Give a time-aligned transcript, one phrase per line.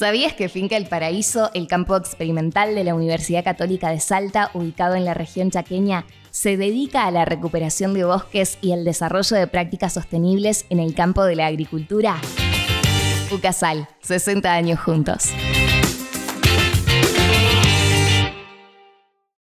[0.00, 4.94] ¿Sabías que Finca El Paraíso, el campo experimental de la Universidad Católica de Salta, ubicado
[4.94, 9.46] en la región chaqueña, se dedica a la recuperación de bosques y el desarrollo de
[9.46, 12.16] prácticas sostenibles en el campo de la agricultura?
[13.30, 15.34] UCASAL, 60 años juntos.